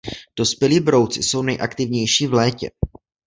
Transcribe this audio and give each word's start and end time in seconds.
Dospělí 0.37 0.79
brouci 0.79 1.23
jsou 1.23 1.41
nejaktivnější 1.41 2.27
v 2.27 2.33
létě. 2.33 2.69